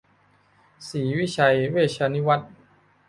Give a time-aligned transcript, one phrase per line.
[0.87, 2.51] ศรีวิชัยเวชวิวัฒน์